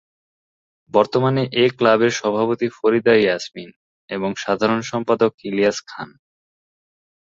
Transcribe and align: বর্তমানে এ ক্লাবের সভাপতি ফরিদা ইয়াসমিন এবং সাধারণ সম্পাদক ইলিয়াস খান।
বর্তমানে 0.91 1.43
এ 1.53 1.65
ক্লাবের 1.77 2.11
সভাপতি 2.11 2.67
ফরিদা 2.77 3.15
ইয়াসমিন 3.17 3.69
এবং 4.09 4.29
সাধারণ 4.43 4.81
সম্পাদক 4.91 5.31
ইলিয়াস 5.47 5.77
খান। 5.87 6.09